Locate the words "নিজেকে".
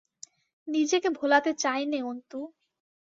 0.67-1.09